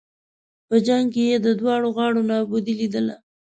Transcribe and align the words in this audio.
په 0.67 0.75
جنګ 0.87 1.05
کې 1.13 1.23
یې 1.29 1.37
د 1.45 1.47
دواړو 1.59 1.87
غاړو 1.95 2.21
نابودي 2.29 2.73
لېدله. 2.79 3.15